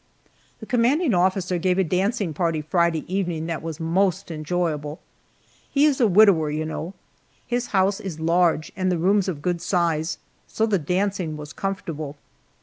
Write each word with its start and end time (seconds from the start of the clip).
The 0.61 0.65
commanding 0.65 1.13
officer 1.13 1.59
gave 1.59 1.77
a 1.77 1.83
dancing 1.83 2.33
party 2.33 2.59
Friday 2.59 3.05
evening 3.07 3.45
that 3.45 3.61
was 3.61 3.79
most 3.79 4.31
enjoyable. 4.31 4.99
He 5.69 5.85
is 5.85 6.01
a 6.01 6.07
widower, 6.07 6.49
you 6.49 6.65
know. 6.65 6.95
His 7.45 7.67
house 7.67 7.99
is 7.99 8.19
large, 8.19 8.71
and 8.75 8.91
the 8.91 8.97
rooms 8.97 9.27
of 9.27 9.43
good 9.43 9.61
size, 9.61 10.17
so 10.47 10.65
that 10.65 10.87
dancing 10.87 11.37
was 11.37 11.53
comfortable. 11.53 12.17